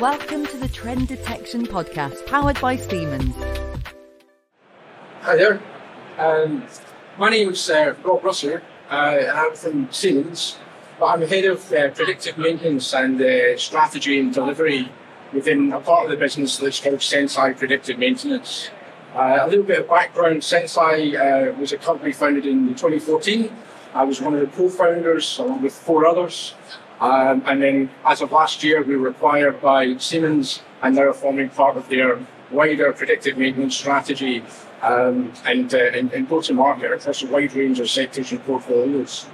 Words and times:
Welcome 0.00 0.46
to 0.46 0.56
the 0.56 0.68
Trend 0.68 1.08
Detection 1.08 1.66
Podcast, 1.66 2.24
powered 2.26 2.60
by 2.60 2.76
Siemens. 2.76 3.34
Hi 5.22 5.34
there. 5.34 5.60
Um, 6.16 6.64
my 7.18 7.30
name 7.30 7.48
is 7.48 7.68
uh, 7.68 7.96
Rob 8.04 8.22
Russell. 8.22 8.60
Uh, 8.88 8.92
I'm 8.94 9.56
from 9.56 9.90
Siemens, 9.90 10.58
but 11.00 11.06
I'm 11.06 11.22
head 11.22 11.46
of 11.46 11.72
uh, 11.72 11.90
predictive 11.90 12.38
maintenance 12.38 12.94
and 12.94 13.20
uh, 13.20 13.58
strategy 13.58 14.20
and 14.20 14.32
delivery 14.32 14.92
within 15.32 15.72
a 15.72 15.80
part 15.80 16.04
of 16.04 16.10
the 16.12 16.16
business 16.16 16.58
that's 16.58 16.78
called 16.78 17.00
Senseye 17.00 17.58
Predictive 17.58 17.98
Maintenance. 17.98 18.70
Uh, 19.16 19.38
a 19.40 19.48
little 19.48 19.64
bit 19.64 19.80
of 19.80 19.88
background 19.88 20.42
Senseye 20.42 21.16
uh, 21.16 21.58
was 21.58 21.72
a 21.72 21.76
company 21.76 22.12
founded 22.12 22.46
in 22.46 22.68
2014. 22.68 23.50
I 23.94 24.04
was 24.04 24.20
one 24.20 24.34
of 24.34 24.40
the 24.42 24.56
co 24.56 24.68
founders 24.68 25.40
along 25.40 25.62
with 25.62 25.74
four 25.74 26.06
others. 26.06 26.54
Um, 27.00 27.42
and 27.46 27.62
then 27.62 27.90
as 28.04 28.20
of 28.22 28.32
last 28.32 28.64
year, 28.64 28.82
we 28.82 28.96
were 28.96 29.08
acquired 29.08 29.60
by 29.60 29.96
Siemens 29.98 30.62
and 30.82 30.96
now 30.96 31.12
forming 31.12 31.48
part 31.48 31.76
of 31.76 31.88
their 31.88 32.18
wider 32.50 32.92
predictive 32.92 33.38
maintenance 33.38 33.76
strategy 33.76 34.42
um, 34.82 35.32
and, 35.44 35.72
uh, 35.74 35.78
and, 35.78 36.12
and 36.12 36.28
go 36.28 36.40
to 36.40 36.52
market 36.54 36.92
across 36.92 37.22
a 37.22 37.26
wide 37.26 37.52
range 37.54 37.78
of 37.80 37.88
sectors 37.90 38.32
and 38.32 38.44
portfolios. 38.44 39.26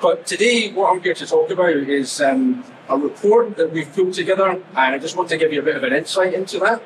But 0.00 0.26
today, 0.26 0.72
what 0.72 0.92
I'm 0.92 1.02
here 1.02 1.14
to 1.14 1.26
talk 1.26 1.50
about 1.50 1.70
is 1.70 2.20
um, 2.20 2.64
a 2.88 2.96
report 2.96 3.56
that 3.56 3.72
we've 3.72 3.92
pulled 3.92 4.14
together, 4.14 4.50
and 4.50 4.62
I 4.76 4.98
just 4.98 5.16
want 5.16 5.28
to 5.30 5.36
give 5.36 5.52
you 5.52 5.60
a 5.60 5.64
bit 5.64 5.76
of 5.76 5.82
an 5.82 5.92
insight 5.92 6.34
into 6.34 6.58
that. 6.60 6.82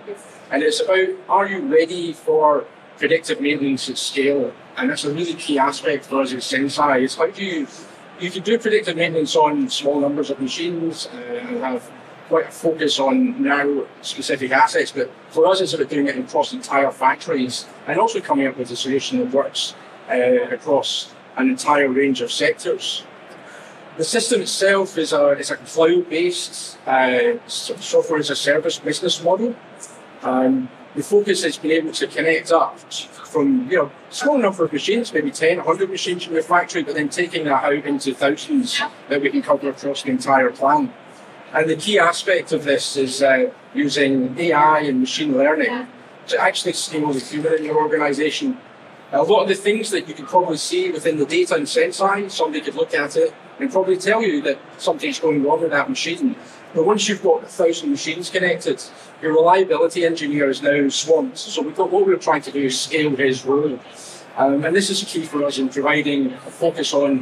And 0.51 0.63
it's 0.63 0.81
about 0.81 1.09
are 1.29 1.47
you 1.47 1.61
ready 1.61 2.13
for 2.13 2.65
predictive 2.99 3.41
maintenance 3.41 3.89
at 3.91 3.99
scale? 3.99 4.53
And 4.77 4.89
that's 4.89 5.05
a 5.05 5.13
really 5.13 5.35
key 5.35 5.59
aspect 5.59 6.07
for 6.07 6.23
us 6.23 6.33
at 6.33 6.39
Senseye. 6.39 7.03
It's 7.03 7.17
how 7.17 7.27
do 7.27 7.45
you 7.45 7.67
you 8.23 8.31
can 8.31 8.43
do 8.43 8.57
predictive 8.59 8.97
maintenance 8.97 9.35
on 9.35 9.69
small 9.69 10.01
numbers 10.01 10.31
of 10.31 10.41
machines 10.41 11.09
uh, 11.13 11.17
and 11.17 11.59
have 11.63 11.91
quite 12.29 12.47
a 12.47 12.51
focus 12.51 13.01
on 13.01 13.43
narrow 13.43 13.87
specific 14.01 14.53
assets, 14.53 14.93
but 14.93 15.11
for 15.31 15.47
us 15.47 15.61
it's 15.61 15.75
about 15.75 15.89
doing 15.89 16.07
it 16.07 16.17
across 16.17 16.53
entire 16.53 16.91
factories 16.93 17.67
and 17.89 17.99
also 17.99 18.21
coming 18.21 18.47
up 18.47 18.57
with 18.57 18.71
a 18.71 18.77
solution 18.77 19.19
that 19.19 19.31
works 19.33 19.75
uh, 20.09 20.15
across 20.55 21.13
an 21.37 21.51
entire 21.51 21.89
range 21.89 22.21
of 22.21 22.31
sectors. 22.31 23.05
The 23.97 24.05
system 24.05 24.41
itself 24.41 24.97
is 24.97 25.13
a, 25.13 25.33
is 25.33 25.51
a 25.51 25.57
cloud-based 25.57 26.79
uh, 26.87 27.47
software 27.47 28.21
as 28.21 28.31
a 28.31 28.37
service 28.37 28.79
business 28.79 29.23
model. 29.23 29.55
Um, 30.23 30.71
the 30.95 31.03
focus 31.03 31.43
has 31.43 31.57
been 31.57 31.71
able 31.71 31.93
to 31.93 32.07
connect 32.07 32.53
up 32.53 32.79
from 32.81 33.71
you 33.71 33.79
know 33.79 33.93
small 34.11 34.39
number 34.39 34.65
of 34.65 34.73
machines, 34.73 35.13
maybe 35.13 35.31
10, 35.31 35.59
100 35.59 35.91
machines 35.91 36.27
in 36.27 36.35
the 36.35 36.43
factory, 36.43 36.83
but 36.83 36.95
then 36.95 37.09
taking 37.09 37.45
that 37.45 37.65
out 37.65 37.85
into 37.87 38.15
thousands 38.15 38.81
that 39.09 39.21
we 39.21 39.31
can 39.31 39.43
cover 39.43 39.71
across 39.71 40.03
the 40.03 40.11
entire 40.11 40.51
plant. 40.51 40.93
And 41.53 41.69
the 41.69 41.77
key 41.77 41.99
aspect 41.99 42.53
of 42.53 42.65
this 42.65 42.97
is 42.97 43.23
uh, 43.23 43.51
using 43.75 44.39
AI 44.39 44.81
and 44.81 45.01
machine 45.01 45.37
learning 45.37 45.87
to 46.29 46.39
actually 46.39 46.73
scale 46.73 47.13
the 47.13 47.21
human 47.21 47.55
in 47.55 47.65
your 47.65 47.77
organization. 47.77 48.59
A 49.13 49.23
lot 49.23 49.43
of 49.43 49.49
the 49.49 49.55
things 49.55 49.91
that 49.91 50.09
you 50.09 50.15
could 50.15 50.27
probably 50.27 50.57
see 50.57 50.91
within 50.91 51.19
the 51.19 51.27
data 51.27 51.57
in 51.57 51.65
Senseye, 51.65 52.31
somebody 52.31 52.63
could 52.63 52.75
look 52.75 52.95
at 52.95 53.17
it 53.17 53.35
and 53.59 53.71
probably 53.71 53.99
tell 53.99 54.23
you 54.23 54.41
that 54.43 54.59
something's 54.79 55.21
going 55.21 55.43
wrong 55.43 55.61
with 55.61 55.71
that 55.71 55.91
machine. 55.91 56.35
But 56.75 56.87
once 56.87 57.09
you've 57.09 57.23
got 57.23 57.45
a 57.45 57.47
thousand 57.47 57.91
machines 57.91 58.31
connected, 58.31 58.83
your 59.21 59.33
reliability 59.33 60.07
engineer 60.07 60.49
is 60.49 60.63
now 60.63 60.89
swamped. 60.89 61.39
So 61.39 61.63
we 61.63 61.73
thought 61.73 61.91
what 61.91 62.07
we 62.07 62.13
were 62.13 62.19
trying 62.19 62.43
to 62.43 62.51
do 62.51 62.65
is 62.65 62.81
scale 62.81 63.15
his 63.15 63.45
role. 63.45 63.79
Um, 64.37 64.65
and 64.65 64.75
this 64.75 64.89
is 64.89 65.05
key 65.05 65.25
for 65.25 65.45
us 65.45 65.59
in 65.59 65.69
providing 65.69 66.33
a 66.33 66.39
focus 66.51 66.95
on 66.95 67.19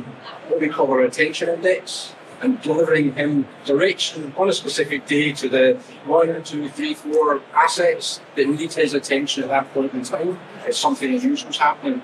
what 0.48 0.60
we 0.60 0.68
call 0.68 0.90
our 0.92 1.00
attention 1.00 1.48
index 1.48 2.14
and 2.40 2.62
delivering 2.62 3.12
him 3.14 3.46
direction 3.64 4.32
on 4.36 4.48
a 4.48 4.52
specific 4.52 5.06
day 5.06 5.32
to 5.32 5.48
the 5.48 5.78
one, 6.06 6.42
two, 6.44 6.68
three, 6.68 6.94
four 6.94 7.42
assets 7.52 8.20
that 8.36 8.48
need 8.48 8.72
his 8.72 8.94
attention 8.94 9.42
at 9.42 9.48
that 9.48 9.74
point 9.74 9.92
in 9.92 10.04
time. 10.04 10.38
if 10.66 10.77
something 10.77 11.12
unusual 11.12 11.50
is 11.50 11.58
happening. 11.58 12.00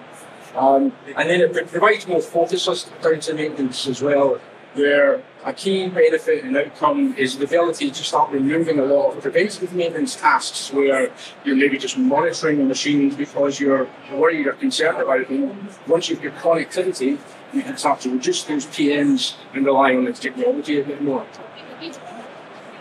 Um, 0.55 0.93
and 1.17 1.31
then 1.31 1.41
it 1.43 1.69
provides 1.69 2.07
more 2.07 2.21
focus 2.21 2.91
down 3.03 3.21
to 3.21 3.35
maintenance 3.35 3.87
as 3.87 4.03
well, 4.03 4.41
where 4.77 5.23
a 5.45 5.53
key 5.53 5.89
benefit 5.89 6.45
and 6.45 6.57
outcome 6.57 7.15
is 7.17 7.39
the 7.39 7.45
ability 7.45 7.91
to 7.91 8.05
start 8.05 8.31
removing 8.31 8.79
a 8.79 8.85
lot 8.85 9.15
of 9.15 9.23
preventative 9.23 9.73
maintenance 9.73 10.17
tasks 10.17 10.73
where 10.73 11.11
you're 11.45 11.57
maybe 11.57 11.79
just 11.79 11.99
monitoring 11.99 12.59
the 12.59 12.65
machines 12.65 13.15
because 13.15 13.59
you're 13.59 13.89
worried 14.13 14.47
or 14.47 14.53
concerned 14.53 14.99
about 14.99 15.29
them. 15.29 15.69
Once 15.87 16.09
you've 16.09 16.23
got 16.23 16.35
connectivity, 16.35 17.19
you 17.53 17.63
can 17.63 17.77
start 17.77 18.01
to 18.01 18.11
reduce 18.11 18.45
those 18.45 18.67
PMs 18.67 19.37
and 19.55 19.65
rely 19.65 19.95
on 19.95 20.05
the 20.05 20.13
technology 20.13 20.81
a 20.81 20.85
bit 20.85 21.03
more. 21.03 21.27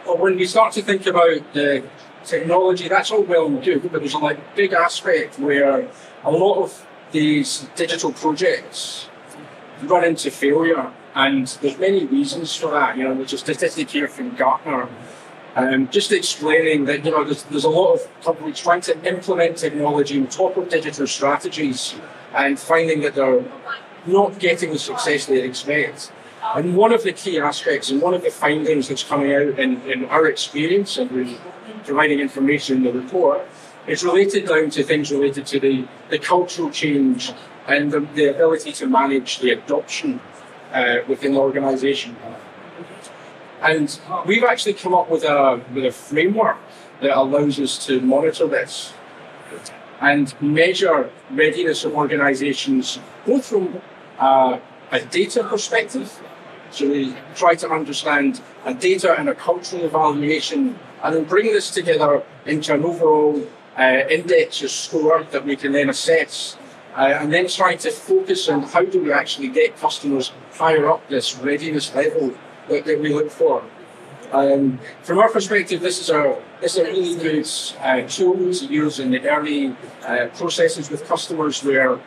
But 0.05 0.19
when 0.19 0.35
we 0.35 0.45
start 0.45 0.73
to 0.73 0.81
think 0.81 1.05
about 1.05 1.53
the 1.53 1.83
technology, 2.23 2.87
that's 2.87 3.11
all 3.11 3.23
well 3.23 3.47
and 3.47 3.63
good, 3.63 3.91
but 3.91 3.99
there's 4.01 4.13
a 4.13 4.19
like 4.19 4.55
big 4.55 4.73
aspect 4.73 5.39
where 5.39 5.87
a 6.23 6.31
lot 6.31 6.63
of 6.63 6.85
these 7.11 7.67
digital 7.75 8.11
projects 8.11 9.07
run 9.83 10.03
into 10.03 10.31
failure, 10.31 10.91
and 11.15 11.47
there's 11.61 11.79
many 11.79 12.05
reasons 12.05 12.55
for 12.55 12.71
that. 12.71 12.97
You 12.97 13.05
know, 13.05 13.15
there's 13.15 13.33
a 13.33 13.37
statistic 13.37 13.89
here 13.89 14.07
from 14.07 14.35
Gartner, 14.35 14.89
um, 15.55 15.89
just 15.89 16.11
explaining 16.11 16.85
that 16.85 17.05
you 17.05 17.11
know 17.11 17.23
there's, 17.23 17.43
there's 17.43 17.63
a 17.63 17.69
lot 17.69 17.93
of 17.93 18.21
companies 18.21 18.59
trying 18.59 18.81
to 18.81 19.07
implement 19.07 19.57
technology 19.57 20.19
on 20.19 20.27
top 20.27 20.57
of 20.57 20.69
digital 20.69 21.07
strategies, 21.07 21.95
and 22.35 22.59
finding 22.59 23.01
that 23.01 23.15
they're 23.15 23.43
not 24.05 24.37
getting 24.39 24.71
the 24.71 24.79
success 24.79 25.25
they 25.25 25.41
expect. 25.41 26.11
And 26.53 26.75
one 26.75 26.93
of 26.93 27.03
the 27.03 27.11
key 27.11 27.39
aspects 27.39 27.89
and 27.89 28.01
one 28.01 28.13
of 28.13 28.21
the 28.21 28.29
findings 28.29 28.89
that's 28.89 29.03
coming 29.03 29.33
out 29.33 29.57
in, 29.57 29.81
in 29.89 30.05
our 30.05 30.27
experience 30.27 30.97
and 30.97 31.09
we're 31.09 31.37
providing 31.85 32.19
information 32.19 32.77
in 32.77 32.83
the 32.83 32.93
report 32.93 33.47
is 33.87 34.03
related 34.03 34.47
down 34.47 34.69
to 34.69 34.83
things 34.83 35.11
related 35.11 35.47
to 35.47 35.59
the, 35.59 35.87
the 36.09 36.19
cultural 36.19 36.69
change 36.69 37.31
and 37.67 37.91
the, 37.91 38.01
the 38.13 38.27
ability 38.27 38.71
to 38.73 38.87
manage 38.87 39.39
the 39.39 39.49
adoption 39.49 40.21
uh, 40.75 40.97
within 41.07 41.33
the 41.33 41.39
organization. 41.39 42.15
And 43.61 43.99
we've 44.27 44.43
actually 44.43 44.73
come 44.73 44.93
up 44.93 45.09
with 45.09 45.23
a, 45.23 45.61
with 45.73 45.85
a 45.85 45.91
framework 45.91 46.57
that 47.01 47.17
allows 47.17 47.59
us 47.59 47.83
to 47.87 48.01
monitor 48.01 48.47
this 48.47 48.93
and 50.01 50.39
measure 50.41 51.09
readiness 51.31 51.85
of 51.85 51.95
organizations, 51.95 52.99
both 53.25 53.45
from 53.45 53.81
uh, 54.19 54.59
a 54.91 55.01
data 55.01 55.43
perspective. 55.43 56.21
So 56.71 56.89
we 56.89 57.15
try 57.35 57.55
to 57.55 57.69
understand 57.69 58.41
a 58.65 58.73
data 58.73 59.15
and 59.17 59.29
a 59.29 59.35
cultural 59.35 59.85
evaluation 59.85 60.77
and 61.01 61.15
then 61.15 61.23
bring 61.23 61.45
this 61.45 61.71
together 61.71 62.23
into 62.45 62.73
an 62.73 62.83
overall 62.83 63.47
uh, 63.77 64.01
index 64.09 64.61
or 64.61 64.67
score 64.67 65.23
that 65.31 65.45
we 65.45 65.55
can 65.55 65.71
then 65.71 65.89
assess. 65.89 66.57
Uh, 66.95 67.17
and 67.19 67.33
then 67.33 67.47
try 67.47 67.75
to 67.75 67.91
focus 67.91 68.47
on 68.47 68.63
how 68.63 68.83
do 68.83 69.03
we 69.03 69.11
actually 69.11 69.49
get 69.49 69.75
customers 69.77 70.31
higher 70.53 70.89
up 70.89 71.05
this 71.09 71.37
readiness 71.37 71.93
level 71.93 72.33
that, 72.69 72.85
that 72.85 72.99
we 72.99 73.13
look 73.13 73.29
for. 73.29 73.61
Um, 74.31 74.79
from 75.03 75.19
our 75.19 75.29
perspective, 75.29 75.81
this 75.81 75.99
is 75.99 76.09
a 76.09 76.41
this 76.61 76.77
is 76.77 76.87
a 76.87 76.91
really 76.91 77.15
good 77.15 77.47
uh, 77.81 78.07
tool 78.07 78.53
to 78.53 78.65
use 78.65 78.99
in 78.99 79.11
the 79.11 79.29
early 79.29 79.75
uh, 80.05 80.27
processes 80.33 80.89
with 80.89 81.05
customers 81.05 81.63
where 81.63 81.99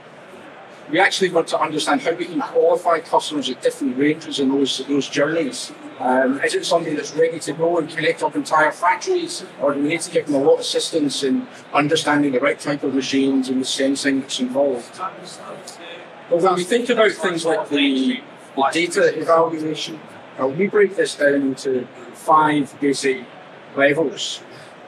we 0.91 0.99
actually 0.99 1.31
want 1.31 1.49
to 1.49 1.61
understand 1.61 2.01
how 2.01 2.13
we 2.13 2.25
can 2.25 2.41
qualify 2.41 2.99
customers 3.01 3.51
at 3.51 3.61
different 3.63 3.97
ranges 3.97 4.41
in 4.41 4.49
those 4.49 4.79
those 4.87 5.09
journeys. 5.09 5.71
Um, 5.99 6.41
is 6.43 6.55
it 6.55 6.65
somebody 6.65 6.95
that's 6.95 7.13
ready 7.13 7.41
to 7.41 7.53
go 7.53 7.79
and 7.79 7.89
connect 7.89 8.23
up 8.23 8.37
entire 8.37 8.71
factories, 8.71 9.45
or 9.61 9.75
do 9.75 9.83
we 9.83 9.89
need 9.89 10.01
to 10.03 10.11
give 10.11 10.27
them 10.27 10.37
a 10.37 10.39
lot 10.39 10.55
of 10.55 10.61
assistance 10.61 11.25
in 11.25 11.49
understanding 11.75 12.31
the 12.33 12.39
right 12.39 12.59
type 12.59 12.85
of 12.85 12.95
machines 12.95 13.49
and 13.49 13.61
the 13.61 13.65
sensing 13.65 14.21
that's 14.21 14.39
involved? 14.39 14.97
But 16.31 16.43
when 16.43 16.55
we 16.55 16.63
think 16.63 16.89
about 16.89 17.11
things 17.13 17.45
like 17.45 17.69
the, 17.69 18.23
the 18.55 18.71
data 18.73 19.19
evaluation, 19.19 19.99
uh, 20.41 20.47
we 20.47 20.69
break 20.69 20.95
this 20.95 21.17
down 21.17 21.35
into 21.35 21.89
five 22.15 22.79
basic 22.81 23.25
levels. 23.75 24.41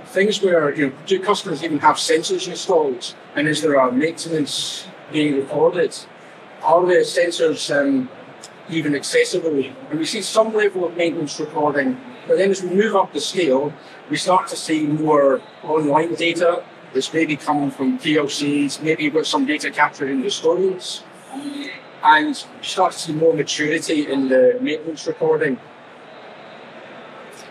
Things 0.04 0.40
where 0.42 0.72
you 0.74 0.88
know, 0.88 0.92
do 1.06 1.20
customers 1.20 1.64
even 1.64 1.80
have 1.80 1.96
sensors 1.96 2.46
installed, 2.46 3.14
and 3.34 3.48
is 3.48 3.62
there 3.62 3.74
a 3.74 3.90
maintenance 3.90 4.86
being 5.10 5.36
recorded? 5.36 5.96
Are 6.62 6.86
the 6.86 7.02
sensors 7.02 7.74
um, 7.74 8.10
even 8.70 8.94
accessible? 8.94 9.62
And 9.90 9.98
we 9.98 10.06
see 10.06 10.22
some 10.22 10.54
level 10.54 10.86
of 10.86 10.96
maintenance 10.96 11.38
recording, 11.40 12.00
but 12.26 12.38
then 12.38 12.50
as 12.50 12.62
we 12.62 12.70
move 12.70 12.96
up 12.96 13.12
the 13.12 13.20
scale, 13.20 13.72
we 14.08 14.16
start 14.16 14.48
to 14.48 14.56
see 14.56 14.86
more 14.86 15.40
online 15.62 16.14
data 16.14 16.64
that's 16.92 17.12
maybe 17.12 17.36
coming 17.36 17.70
from 17.70 17.98
PLCs, 17.98 18.82
maybe 18.82 19.08
got 19.10 19.26
some 19.26 19.46
data 19.46 19.70
captured 19.70 20.10
in 20.10 20.22
the 20.22 20.30
storage, 20.30 21.00
and 22.02 22.28
you 22.28 22.62
start 22.62 22.92
to 22.92 22.98
see 22.98 23.12
more 23.12 23.34
maturity 23.34 24.10
in 24.10 24.28
the 24.28 24.58
maintenance 24.60 25.06
recording. 25.06 25.58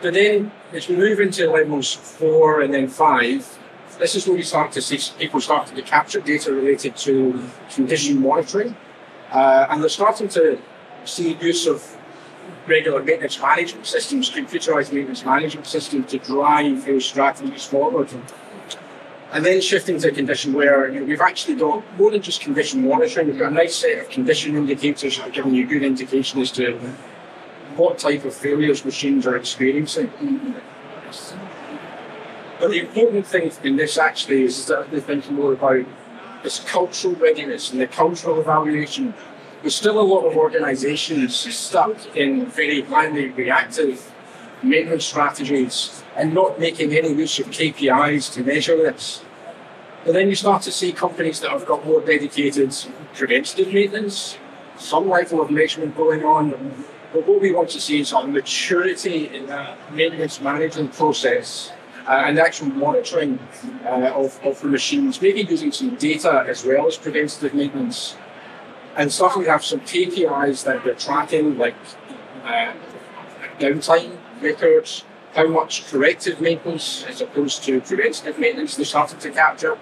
But 0.02 0.14
then 0.14 0.52
as 0.74 0.88
we 0.88 0.96
move 0.96 1.20
into 1.20 1.50
levels 1.50 1.94
four 1.94 2.62
and 2.62 2.74
then 2.74 2.88
five, 2.88 3.60
this 4.00 4.16
is 4.16 4.26
where 4.26 4.38
we 4.38 4.44
start 4.44 4.72
to 4.74 4.82
see 4.82 5.00
people 5.18 5.42
starting 5.42 5.76
to 5.76 5.82
capture 5.82 6.22
data 6.22 6.54
related 6.54 6.96
to 6.98 7.50
condition 7.70 8.22
monitoring. 8.22 8.76
Uh, 9.30 9.68
and 9.70 9.82
they're 9.82 9.90
starting 9.90 10.30
to 10.30 10.60
see 11.10 11.34
use 11.36 11.68
of 11.68 11.98
regular 12.68 13.04
maintenance 13.04 13.40
management 13.42 13.86
systems, 13.86 14.30
computerized 14.30 14.92
maintenance 14.92 15.26
management 15.26 15.68
systems 15.68 16.12
to 16.12 16.20
drive 16.20 16.86
those 16.86 17.06
strategies 17.06 17.66
forward. 17.66 18.10
And 19.32 19.46
then 19.46 19.62
shifting 19.62 20.00
to 20.00 20.10
a 20.10 20.12
condition 20.12 20.54
where 20.54 20.90
you 20.90 21.02
know, 21.02 21.06
we've 21.06 21.22
actually 21.22 21.56
got 21.56 21.84
more 21.98 22.10
than 22.10 22.22
just 22.22 22.42
condition 22.42 22.88
monitoring, 22.88 23.28
we've 23.28 23.38
got 23.38 23.52
a 23.52 23.56
nice 23.56 23.76
set 23.76 24.00
of 24.00 24.10
condition 24.10 24.56
indicators 24.56 25.18
that 25.18 25.28
are 25.28 25.32
giving 25.32 25.54
you 25.54 25.68
good 25.68 25.84
indication 25.84 26.42
as 26.42 26.52
to 26.54 26.80
what 27.76 28.00
type 28.00 28.26
of 28.26 28.34
failures 28.34 28.84
machines 28.84 29.28
are 29.28 29.36
experiencing. 29.36 30.12
But 32.60 32.72
the 32.72 32.80
important 32.80 33.26
thing 33.26 33.52
in 33.64 33.78
this 33.78 33.98
actually 33.98 34.44
is 34.44 34.66
that 34.66 34.92
they're 34.92 35.00
thinking 35.00 35.36
more 35.36 35.54
about 35.54 35.86
this 36.44 36.60
cultural 36.60 37.16
readiness 37.16 37.72
and 37.72 37.80
the 37.80 37.88
cultural 37.88 38.40
evaluation. 38.40 39.14
There's 39.62 39.76
still 39.76 40.00
a 40.00 40.02
lot 40.02 40.26
of 40.26 40.38
organisations 40.38 41.36
stuck 41.36 42.16
in 42.16 42.46
very 42.46 42.82
highly 42.82 43.28
reactive 43.28 44.10
maintenance 44.64 45.06
strategies 45.06 46.02
and 46.16 46.34
not 46.34 46.60
making 46.60 46.94
any 46.94 47.10
use 47.10 47.40
of 47.40 47.48
KPIs 47.48 48.34
to 48.34 48.44
measure 48.44 48.78
this. 48.78 49.22
But 50.06 50.14
then 50.14 50.30
you 50.30 50.36
start 50.36 50.62
to 50.64 50.72
see 50.72 50.94
companies 50.94 51.42
that 51.42 51.52
have 51.52 51.66
got 51.66 51.86
more 51.86 52.00
dedicated 52.00 52.74
preventative 53.14 53.74
maintenance, 53.74 54.38
some 54.78 55.10
level 55.10 55.42
of 55.42 55.52
measurement 55.52 55.96
going 55.98 56.24
on. 56.24 56.52
But 57.12 57.28
what 57.28 57.42
we 57.42 57.52
want 57.52 57.70
to 57.72 57.82
see 57.82 58.00
is 58.00 58.14
a 58.14 58.26
maturity 58.26 59.28
in 59.36 59.48
that 59.48 59.78
maintenance 59.92 60.40
management 60.40 60.94
process 60.94 61.74
uh, 62.08 62.24
and 62.26 62.40
actual 62.40 62.68
monitoring 62.68 63.40
uh, 63.84 64.14
of, 64.16 64.40
of 64.46 64.62
the 64.62 64.68
machines, 64.68 65.22
maybe 65.22 65.42
using 65.42 65.74
some 65.74 65.96
data 65.96 66.46
as 66.48 66.64
well 66.64 66.88
as 66.88 66.96
preventative 66.96 67.54
maintenance. 67.54 68.16
And 68.96 69.12
to 69.12 69.28
have 69.28 69.64
some 69.64 69.82
KPIs 69.82 70.64
that 70.66 70.84
they're 70.84 70.96
tracking, 70.96 71.58
like 71.58 71.76
uh, 72.44 72.74
downtime 73.60 74.18
records, 74.42 75.04
how 75.36 75.48
much 75.48 75.88
corrective 75.88 76.42
maintenance 76.42 77.06
as 77.08 77.22
opposed 77.22 77.64
to 77.64 77.82
preventative 77.82 78.40
maintenance 78.40 78.76
they 78.76 78.84
started 78.84 79.20
to 79.22 79.30
capture. 79.30 79.78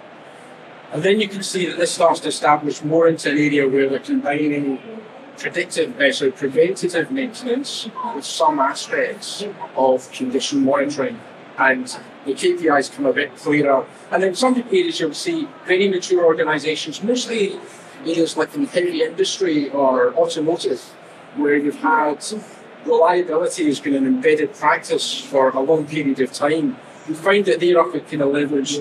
And 0.92 1.04
then 1.04 1.20
you 1.20 1.28
can 1.28 1.44
see 1.44 1.66
that 1.68 1.78
this 1.78 1.92
starts 1.92 2.20
to 2.22 2.30
establish 2.30 2.84
more 2.84 3.08
into 3.08 3.30
an 3.32 3.38
area 3.38 3.68
where 3.68 3.90
they're 3.90 4.00
combining 4.00 4.80
predictive, 5.38 6.00
uh, 6.00 6.32
preventative 6.32 7.12
maintenance 7.12 7.90
with 8.16 8.26
some 8.26 8.60
aspects 8.60 9.46
of 9.76 10.12
condition 10.12 10.64
monitoring. 10.64 11.20
And 11.58 11.88
the 12.26 12.34
KPIs 12.34 12.94
come 12.94 13.06
a 13.06 13.14
bit 13.14 13.36
clearer. 13.36 13.86
And 14.12 14.22
then 14.22 14.36
some 14.36 14.56
areas 14.56 15.00
you'll 15.00 15.14
see 15.14 15.48
very 15.66 15.88
mature 15.90 16.24
organisations, 16.24 17.02
mostly 17.02 17.60
areas 18.02 18.38
like 18.38 18.54
in 18.56 18.66
heavy 18.66 19.04
industry 19.04 19.70
or 19.70 20.14
automotive, 20.16 20.82
where 21.36 21.56
you've 21.56 21.80
had 21.80 22.24
reliability 22.86 23.66
has 23.66 23.80
been 23.80 23.96
an 23.96 24.06
embedded 24.06 24.54
practice 24.54 25.20
for 25.20 25.50
a 25.50 25.60
long 25.60 25.86
period 25.86 26.20
of 26.20 26.32
time. 26.32 26.78
You 27.08 27.16
find 27.16 27.46
that 27.46 27.60
they're 27.60 27.80
up 27.80 27.96
at 27.96 28.08
kind 28.10 28.22
of 28.22 28.30
leverage 28.30 28.80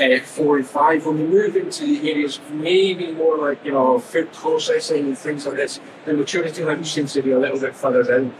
uh, 0.00 0.18
four 0.20 0.58
and 0.58 0.66
five. 0.66 1.06
When 1.06 1.18
we 1.18 1.26
move 1.26 1.56
into 1.56 1.86
the 1.86 2.10
areas 2.10 2.40
maybe 2.50 3.12
more 3.12 3.36
like 3.38 3.64
you 3.64 3.72
know 3.72 3.98
food 3.98 4.32
processing 4.32 5.06
and 5.06 5.18
things 5.18 5.46
like 5.46 5.56
this, 5.56 5.80
the 6.04 6.14
maturity 6.14 6.64
level 6.64 6.84
seems 6.84 7.12
to 7.14 7.22
be 7.22 7.30
a 7.30 7.38
little 7.38 7.60
bit 7.60 7.74
further 7.74 8.02
down. 8.02 8.34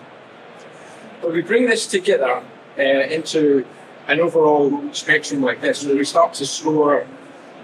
But 1.22 1.32
we 1.32 1.42
bring 1.42 1.66
this 1.66 1.86
together 1.86 2.42
uh, 2.78 2.82
into 2.82 3.64
an 4.06 4.20
overall 4.20 4.92
spectrum 4.92 5.42
like 5.42 5.60
this, 5.60 5.84
where 5.84 5.96
we 5.96 6.04
start 6.04 6.34
to 6.34 6.46
score 6.46 7.06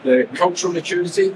the 0.04 0.28
cultural 0.34 0.72
maturity 0.72 1.34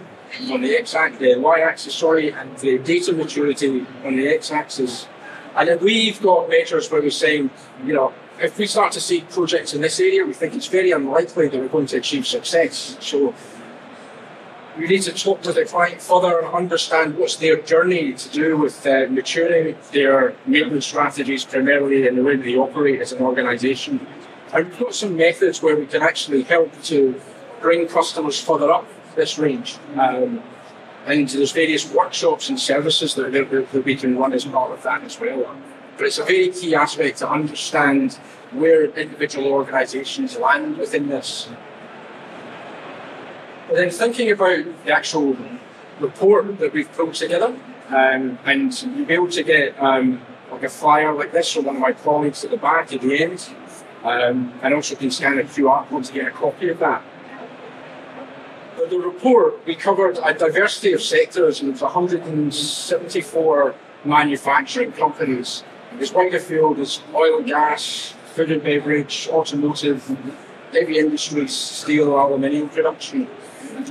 on 0.50 0.61
the 0.61 0.76
x 0.76 0.94
axis, 0.94 1.19
the 1.19 1.40
y 1.40 1.61
axis, 1.61 1.94
sorry, 1.94 2.32
and 2.32 2.56
the 2.58 2.78
data 2.78 3.12
maturity 3.12 3.87
on 4.05 4.17
the 4.17 4.28
x 4.28 4.50
axis. 4.50 5.06
And 5.55 5.69
then 5.69 5.78
we've 5.81 6.20
got 6.20 6.49
measures 6.49 6.90
where 6.90 7.00
we're 7.00 7.11
saying, 7.11 7.50
you 7.84 7.94
know, 7.94 8.12
if 8.40 8.58
we 8.58 8.67
start 8.67 8.93
to 8.93 9.00
see 9.00 9.23
projects 9.23 9.73
in 9.73 9.81
this 9.81 9.99
area, 9.99 10.25
we 10.25 10.34
think 10.34 10.55
it's 10.55 10.67
very 10.67 10.90
unlikely 10.90 11.49
that 11.49 11.58
we're 11.58 11.69
going 11.69 11.87
to 11.87 11.96
achieve 11.96 12.26
success. 12.26 12.99
So 13.00 13.34
we 14.76 14.87
need 14.87 15.02
to 15.02 15.12
talk 15.12 15.40
to 15.43 15.52
the 15.52 15.64
client 15.64 16.02
further 16.02 16.40
and 16.40 16.49
understand 16.55 17.17
what's 17.17 17.37
their 17.37 17.56
journey 17.62 18.12
to 18.12 18.28
do 18.28 18.58
with 18.58 18.87
uh, 18.87 19.06
maturing 19.08 19.76
their 19.93 20.34
maintenance 20.46 20.87
strategies, 20.87 21.44
primarily 21.44 22.06
in 22.06 22.17
the 22.17 22.23
way 22.23 22.37
they 22.37 22.56
operate 22.56 23.00
as 23.00 23.12
an 23.12 23.23
organisation. 23.23 24.06
And 24.52 24.69
we've 24.69 24.78
got 24.78 24.94
some 24.94 25.17
methods 25.17 25.62
where 25.62 25.76
we 25.76 25.87
can 25.87 26.02
actually 26.02 26.43
help 26.43 26.70
to 26.84 27.19
bring 27.62 27.88
customers 27.88 28.38
further 28.38 28.70
up 28.70 28.87
this 29.17 29.39
range. 29.39 29.79
Um, 29.97 30.43
and 31.07 31.29
there's 31.29 31.53
various 31.53 31.91
workshops 31.93 32.49
and 32.49 32.59
services 32.59 33.15
that, 33.15 33.33
that, 33.33 33.51
that 33.51 33.85
we 33.85 33.95
can 33.95 34.19
run 34.19 34.33
as 34.33 34.45
part 34.45 34.73
of 34.73 34.83
that 34.83 35.03
as 35.03 35.19
well. 35.21 35.57
But 35.97 36.07
it's 36.07 36.19
a 36.19 36.25
very 36.25 36.49
key 36.49 36.75
aspect 36.75 37.19
to 37.19 37.31
understand 37.31 38.15
where 38.53 38.87
individual 38.87 39.49
organisations 39.49 40.37
land 40.37 40.79
within 40.79 41.09
this. 41.09 41.49
But 43.69 43.77
then 43.77 43.91
thinking 43.91 44.31
about 44.31 44.65
the 44.85 44.93
actual 44.93 45.37
report 46.01 46.59
that 46.59 46.73
we've 46.73 46.93
pulled 46.93 47.15
together, 47.15 47.57
um, 47.89 48.39
and 48.45 48.83
you'll 48.83 49.07
be 49.07 49.15
able 49.15 49.31
to 49.31 49.43
get 49.43 49.81
um, 49.81 50.21
like 50.51 50.65
a 50.65 50.69
flyer 50.69 51.12
like 51.12 51.33
this 51.33 51.53
from 51.53 51.65
one 51.65 51.77
of 51.77 51.83
my 51.83 51.93
colleagues 51.93 52.45
at 52.45 52.51
the 52.51 52.57
back 52.57 52.93
at 52.93 53.01
the 53.01 53.23
end, 53.23 53.49
um, 54.05 54.53
and 54.62 54.75
also 54.75 54.95
can 54.95 55.11
scan 55.11 55.39
a 55.39 55.43
QR 55.43 55.89
code 55.89 56.05
to 56.05 56.12
get 56.12 56.27
a 56.27 56.31
copy 56.31 56.69
of 56.69 56.79
that. 56.81 57.03
The 58.76 58.99
report, 58.99 59.67
we 59.67 59.75
covered 59.75 60.19
a 60.23 60.34
diversity 60.34 60.93
of 60.93 61.02
sectors, 61.02 61.61
and 61.61 61.70
it's 61.70 61.81
174 61.81 63.75
manufacturing 64.05 64.93
companies 64.93 65.64
it's 65.99 66.11
field 66.44 66.78
is 66.78 67.00
oil 67.14 67.38
and 67.38 67.46
gas, 67.46 68.14
food 68.34 68.50
and 68.50 68.62
beverage, 68.62 69.28
automotive, 69.31 70.05
heavy 70.73 70.99
industries, 70.99 71.55
steel, 71.55 72.19
aluminium 72.19 72.69
production. 72.69 73.28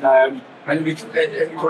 Um, 0.03 0.41
and, 0.67 0.83
we, 0.83 0.95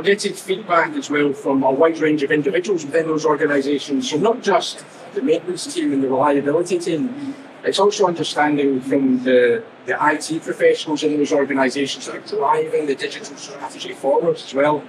getting 0.03 0.33
feedback 0.33 0.93
as 0.95 1.09
well 1.09 1.33
from 1.33 1.63
a 1.63 1.71
wide 1.71 1.99
range 1.99 2.23
of 2.23 2.31
individuals 2.31 2.85
within 2.85 3.07
those 3.07 3.25
organisations. 3.25 4.09
So 4.09 4.17
not 4.17 4.41
just 4.41 4.85
the 5.13 5.21
maintenance 5.21 5.73
team 5.73 5.93
and 5.93 6.03
the 6.03 6.07
reliability 6.07 6.79
team, 6.79 7.35
it's 7.65 7.79
also 7.79 8.05
understanding 8.05 8.79
from 8.79 9.23
the, 9.23 9.63
the 9.87 9.97
IT 9.99 10.43
professionals 10.43 11.03
in 11.03 11.17
those 11.17 11.33
organisations 11.33 12.05
that 12.05 12.15
are 12.15 12.37
driving 12.37 12.85
the 12.85 12.95
digital 12.95 13.35
strategy 13.35 13.93
forward 13.93 14.35
as 14.35 14.53
well. 14.53 14.83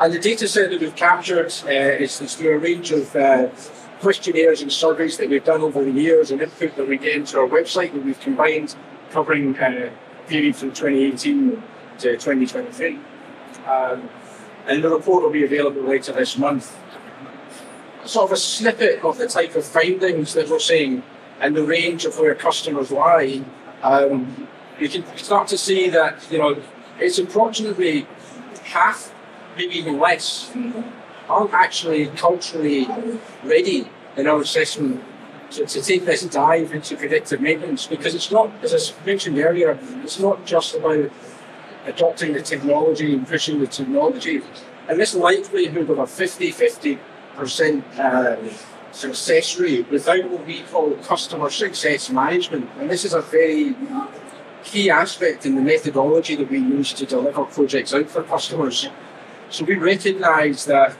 And 0.00 0.12
the 0.12 0.18
data 0.18 0.48
set 0.48 0.70
that 0.70 0.80
we've 0.80 0.96
captured 0.96 1.54
uh, 1.66 1.70
is, 1.70 2.20
is 2.20 2.34
through 2.34 2.56
a 2.56 2.58
range 2.58 2.90
of 2.90 3.14
uh, 3.14 3.48
questionnaires 4.00 4.60
and 4.60 4.72
surveys 4.72 5.16
that 5.18 5.30
we've 5.30 5.44
done 5.44 5.60
over 5.60 5.84
the 5.84 5.92
years 5.92 6.32
and 6.32 6.42
input 6.42 6.74
that 6.76 6.88
we 6.88 6.98
get 6.98 7.14
into 7.14 7.38
our 7.38 7.46
website 7.46 7.92
that 7.92 8.04
we've 8.04 8.18
combined 8.18 8.74
covering 9.10 9.56
uh, 9.56 9.90
period 10.26 10.56
from 10.56 10.70
2018 10.72 11.62
to 11.98 12.12
2023. 12.12 12.98
Um, 13.68 14.08
and 14.66 14.82
the 14.82 14.90
report 14.90 15.22
will 15.22 15.30
be 15.30 15.44
available 15.44 15.82
later 15.82 16.12
this 16.12 16.36
month. 16.36 16.76
Sort 18.04 18.30
of 18.30 18.32
a 18.32 18.36
snippet 18.36 19.04
of 19.04 19.16
the 19.16 19.28
type 19.28 19.54
of 19.54 19.64
findings 19.64 20.34
that 20.34 20.48
we're 20.48 20.58
seeing 20.58 21.04
and 21.40 21.56
the 21.56 21.64
range 21.64 22.04
of 22.04 22.18
where 22.18 22.34
customers 22.34 22.90
lie. 22.90 23.42
Um, 23.82 24.48
you 24.78 24.88
can 24.88 25.04
start 25.16 25.48
to 25.48 25.58
see 25.58 25.88
that 25.90 26.26
you 26.30 26.38
know 26.38 26.62
it's 26.98 27.18
approximately 27.18 28.06
half, 28.64 29.12
maybe 29.56 29.74
even 29.74 29.98
less, 29.98 30.52
aren't 31.28 31.52
actually 31.52 32.06
culturally 32.08 32.88
ready 33.42 33.88
in 34.16 34.26
our 34.26 34.40
assessment 34.40 35.02
to, 35.50 35.66
to, 35.66 35.82
take 35.82 36.04
this 36.04 36.22
dive 36.24 36.72
into 36.72 36.96
predictive 36.96 37.40
maintenance 37.40 37.86
because 37.86 38.14
it's 38.14 38.30
not, 38.30 38.50
as 38.62 38.74
I 38.74 39.06
mentioned 39.06 39.38
earlier, 39.38 39.78
it's 40.02 40.18
not 40.18 40.44
just 40.44 40.74
about 40.74 41.10
adopting 41.86 42.32
the 42.32 42.42
technology 42.42 43.12
and 43.14 43.26
pushing 43.26 43.60
the 43.60 43.66
technology. 43.66 44.42
And 44.88 45.00
this 45.00 45.14
likelihood 45.14 45.90
of 45.90 45.98
a 45.98 46.06
50 46.06 46.52
50% 46.52 47.98
uh, 47.98 48.36
success 48.94 49.58
rate 49.58 49.90
without 49.90 50.24
what 50.30 50.46
we 50.46 50.62
call 50.62 50.92
customer 50.96 51.50
success 51.50 52.10
management. 52.10 52.70
And 52.78 52.90
this 52.90 53.04
is 53.04 53.12
a 53.12 53.20
very 53.20 53.74
key 54.62 54.90
aspect 54.90 55.44
in 55.44 55.56
the 55.56 55.62
methodology 55.62 56.36
that 56.36 56.50
we 56.50 56.58
use 56.58 56.92
to 56.94 57.06
deliver 57.06 57.44
projects 57.44 57.92
out 57.92 58.08
for 58.08 58.22
customers. 58.22 58.88
So 59.50 59.64
we 59.64 59.74
recognise 59.74 60.64
that 60.66 60.96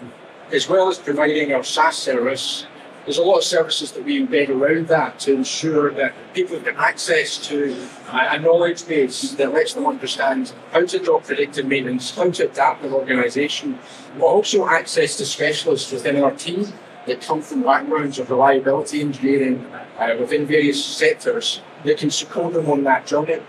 as 0.52 0.68
well 0.68 0.88
as 0.88 0.98
providing 0.98 1.52
our 1.52 1.64
SaaS 1.64 1.96
service, 1.96 2.66
there's 3.04 3.18
a 3.18 3.22
lot 3.22 3.38
of 3.38 3.44
services 3.44 3.92
that 3.92 4.04
we 4.04 4.26
embed 4.26 4.48
around 4.48 4.88
that 4.88 5.18
to 5.20 5.34
ensure 5.34 5.90
that 5.92 6.14
people 6.32 6.58
get 6.60 6.76
access 6.76 7.36
to 7.48 7.76
a 8.10 8.38
knowledge 8.38 8.86
base 8.86 9.32
that 9.32 9.52
lets 9.52 9.74
them 9.74 9.86
understand 9.86 10.52
how 10.72 10.86
to 10.86 10.98
drop 10.98 11.24
predictive 11.24 11.66
maintenance, 11.66 12.14
how 12.16 12.30
to 12.30 12.44
adapt 12.44 12.82
their 12.82 12.92
organisation, 12.92 13.78
but 14.18 14.24
also 14.24 14.66
access 14.66 15.16
to 15.16 15.26
specialists 15.26 15.92
within 15.92 16.22
our 16.22 16.30
team 16.32 16.72
that 17.06 17.20
come 17.20 17.42
from 17.42 17.62
backgrounds 17.62 18.18
of 18.18 18.30
reliability 18.30 19.00
engineering 19.00 19.66
uh, 19.98 20.16
within 20.18 20.46
various 20.46 20.82
sectors 20.84 21.60
that 21.84 21.98
can 21.98 22.10
support 22.10 22.54
them 22.54 22.70
on 22.70 22.84
that 22.84 23.06
journey. 23.06 23.40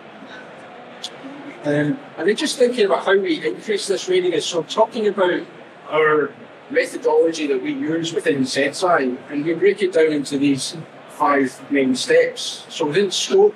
Um, 1.64 1.98
and 2.18 2.28
then 2.28 2.36
just 2.36 2.58
thinking 2.58 2.86
about 2.86 3.06
how 3.06 3.18
we 3.18 3.46
increase 3.46 3.88
this 3.88 4.08
readiness, 4.08 4.46
so 4.46 4.64
talking 4.64 5.08
about 5.08 5.42
our 5.90 6.32
methodology 6.70 7.48
that 7.48 7.62
we 7.62 7.72
use 7.74 8.14
within 8.14 8.42
Senseye, 8.42 9.18
and 9.30 9.46
we 9.46 9.54
break 9.54 9.82
it 9.82 9.94
down 9.94 10.12
into 10.12 10.38
these 10.38 10.78
five 11.10 11.60
main 11.72 11.96
steps. 11.96 12.66
So 12.70 12.88
within 12.88 13.10
scope, 13.10 13.56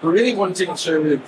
we're 0.00 0.10
really 0.10 0.34
wanting 0.34 0.74
to 0.74 1.20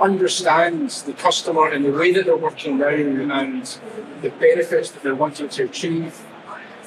understand 0.00 0.90
the 0.90 1.12
customer 1.12 1.68
and 1.68 1.84
the 1.84 1.92
way 1.92 2.12
that 2.12 2.24
they're 2.24 2.36
working 2.36 2.78
now 2.78 2.88
and 2.88 3.78
the 4.22 4.30
benefits 4.30 4.90
that 4.90 5.02
they're 5.02 5.14
wanting 5.14 5.48
to 5.48 5.64
achieve. 5.64 6.20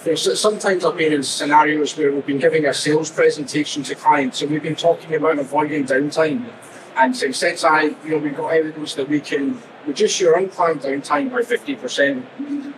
Sometimes 0.03 0.83
I've 0.83 0.97
been 0.97 1.13
in 1.13 1.23
scenarios 1.23 1.97
where 1.97 2.11
we've 2.11 2.25
been 2.25 2.37
giving 2.37 2.65
a 2.65 2.73
sales 2.73 3.09
presentation 3.09 3.83
to 3.83 3.95
clients 3.95 4.41
and 4.41 4.51
we've 4.51 4.61
been 4.61 4.75
talking 4.75 5.15
about 5.15 5.39
avoiding 5.39 5.85
downtime. 5.85 6.51
And 6.97 7.15
so 7.15 7.31
since 7.31 7.63
I, 7.63 7.83
you 7.83 8.09
know, 8.09 8.17
we've 8.17 8.35
got 8.35 8.49
evidence 8.49 8.95
that 8.95 9.07
we 9.07 9.21
can 9.21 9.61
reduce 9.87 10.19
your 10.19 10.37
unplanned 10.37 10.81
downtime 10.81 11.31
by 11.31 11.41
50%. 11.41 12.25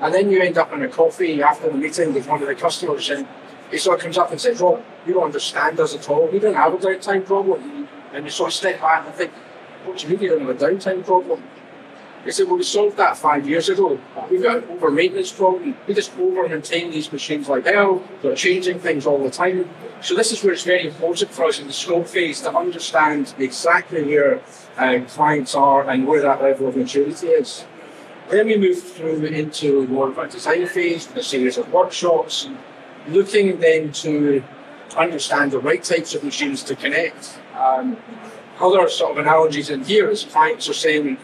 And 0.01 0.13
then 0.13 0.29
you 0.29 0.39
end 0.39 0.59
up 0.59 0.71
in 0.71 0.83
a 0.83 0.87
coffee 0.87 1.41
after 1.41 1.71
the 1.71 1.77
meeting 1.77 2.13
with 2.13 2.27
one 2.27 2.43
of 2.43 2.47
the 2.47 2.53
customers 2.53 3.09
and 3.09 3.27
he 3.71 3.79
sort 3.79 3.97
of 3.97 4.03
comes 4.03 4.19
up 4.19 4.29
and 4.29 4.39
says, 4.39 4.61
Rob, 4.61 4.83
you 5.07 5.15
don't 5.15 5.23
understand 5.23 5.79
us 5.79 5.95
at 5.95 6.07
all. 6.07 6.27
We 6.27 6.37
don't 6.37 6.53
have 6.53 6.75
a 6.75 6.77
downtime 6.77 7.25
problem. 7.25 7.87
And 8.13 8.25
you 8.25 8.29
sort 8.29 8.49
of 8.49 8.53
step 8.53 8.79
back 8.79 9.03
and 9.03 9.15
think, 9.15 9.31
what 9.83 9.97
do 9.97 10.03
you 10.07 10.13
mean 10.13 10.21
you 10.21 10.29
don't 10.29 10.41
have 10.41 10.61
a 10.61 10.63
downtime 10.63 11.03
problem? 11.03 11.41
They 12.25 12.31
said, 12.31 12.47
well, 12.47 12.57
we 12.57 12.63
solved 12.63 12.97
that 12.97 13.17
five 13.17 13.47
years 13.47 13.69
ago. 13.69 13.99
We've 14.31 14.41
got 14.41 14.67
over 14.67 14.89
maintenance 14.89 15.31
problem. 15.31 15.77
We 15.87 15.93
just 15.93 16.17
over 16.17 16.49
maintain 16.49 16.89
these 16.89 17.11
machines 17.11 17.47
like 17.47 17.65
hell. 17.65 18.03
They're 18.23 18.35
changing 18.35 18.79
things 18.79 19.05
all 19.05 19.23
the 19.23 19.29
time. 19.29 19.69
So 20.01 20.15
this 20.15 20.31
is 20.31 20.43
where 20.43 20.53
it's 20.53 20.63
very 20.63 20.87
important 20.87 21.29
for 21.29 21.45
us 21.45 21.59
in 21.59 21.67
the 21.67 21.73
scope 21.73 22.07
phase 22.07 22.41
to 22.41 22.55
understand 22.55 23.35
exactly 23.37 24.03
where 24.03 24.41
um, 24.77 25.05
clients 25.05 25.53
are 25.53 25.87
and 25.87 26.07
where 26.07 26.21
that 26.23 26.41
level 26.41 26.67
of 26.67 26.75
maturity 26.75 27.27
is. 27.27 27.63
Then 28.29 28.47
we 28.47 28.57
move 28.57 28.81
through 28.81 29.23
into 29.25 29.85
more 29.87 30.09
of 30.09 30.17
a 30.17 30.27
design 30.27 30.65
phase 30.65 31.07
with 31.07 31.17
a 31.17 31.23
series 31.23 31.59
of 31.59 31.71
workshops, 31.71 32.49
looking 33.07 33.59
then 33.59 33.91
to 33.91 34.43
understand 34.97 35.51
the 35.51 35.59
right 35.59 35.83
types 35.83 36.15
of 36.15 36.23
machines 36.23 36.63
to 36.63 36.75
connect. 36.75 37.37
Um, 37.55 37.97
other 38.59 38.89
sort 38.89 39.11
of 39.11 39.17
analogies 39.19 39.69
in 39.69 39.83
here 39.83 40.09
is 40.09 40.23
clients 40.23 40.67
are 40.67 40.73
saying, 40.73 41.17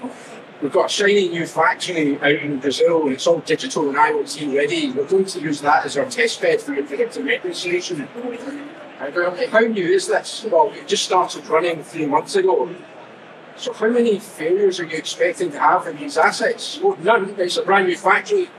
we've 0.62 0.72
got 0.72 0.86
a 0.86 0.89
shiny 0.89 1.30
new 1.30 1.46
factory 1.46 2.20
out 2.22 2.32
in 2.32 2.60
Brazil 2.60 3.03
and 3.03 3.13
it's 3.13 3.27
all 3.27 3.39
digital 3.39 3.89
and 3.89 3.98
IoT 3.98 4.56
ready. 4.56 4.91
We're 4.91 5.06
going 5.06 5.25
to 5.25 5.39
use 5.39 5.62
that 5.62 5.86
as 5.86 5.98
our 5.98 6.06
test 6.06 6.41
bed 6.41 6.62
for 6.62 6.74
predictive 6.84 7.25
maintenance 7.25 7.60
solution. 7.60 8.08
I 9.00 9.08
um, 9.08 9.36
how 9.50 9.62
new 9.62 9.88
is 9.88 10.08
this? 10.08 10.46
Well, 10.51 10.72
it 10.75 10.88
just 10.88 11.03
started 11.03 11.48
running 11.48 11.84
three 11.84 12.06
months 12.06 12.36
ago. 12.36 12.74
So 13.58 13.74
how 13.74 13.89
many 13.89 14.20
failures 14.20 14.80
are 14.80 14.86
you 14.86 14.98
expecting 14.98 15.51
to 15.51 15.60
have 15.60 15.88
in 15.88 15.98
these 15.98 16.18
assets? 16.18 16.80
Well, 16.82 16.98
none. 17.01 17.36
It's 17.38 17.58
a 17.58 17.63
brand 17.63 17.88
new 17.88 17.98
factory. 17.98 18.50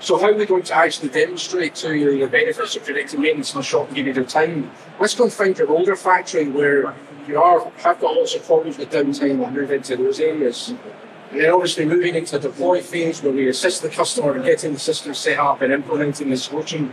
So 0.00 0.18
how 0.18 0.28
are 0.28 0.34
we 0.34 0.46
going 0.46 0.62
to 0.64 0.74
actually 0.74 1.10
demonstrate 1.10 1.74
to 1.76 1.94
you 1.94 2.18
the 2.18 2.26
benefits 2.26 2.74
of 2.76 2.84
predictive 2.84 3.20
maintenance 3.20 3.54
in 3.54 3.60
a 3.60 3.62
short 3.62 3.92
period 3.92 4.18
of 4.18 4.28
time? 4.28 4.70
Let's 4.98 5.14
go 5.14 5.24
and 5.24 5.32
find 5.32 5.56
your 5.56 5.70
older 5.70 5.96
factory 5.96 6.48
where 6.48 6.94
you 7.28 7.40
are 7.40 7.70
have 7.78 8.00
got 8.00 8.16
lots 8.16 8.34
of 8.34 8.44
problems 8.44 8.78
with 8.78 8.90
downtime 8.90 9.44
and 9.44 9.54
move 9.54 9.70
into 9.70 9.96
those 9.96 10.18
areas. 10.18 10.74
And 11.30 11.40
then 11.40 11.50
obviously 11.50 11.84
moving 11.84 12.16
into 12.16 12.38
deploy 12.38 12.80
phase 12.82 13.22
where 13.22 13.32
we 13.32 13.48
assist 13.48 13.82
the 13.82 13.88
customer 13.88 14.36
in 14.36 14.42
getting 14.42 14.72
the 14.72 14.80
system 14.80 15.14
set 15.14 15.38
up 15.38 15.62
and 15.62 15.72
implementing 15.72 16.30
the 16.30 16.36
solution. 16.36 16.92